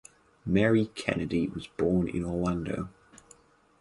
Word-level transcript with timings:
Mary 0.47 0.87
Kennedy 0.95 1.47
was 1.49 1.67
born 1.67 2.07
in 2.07 2.25
Orlando. 2.25 2.89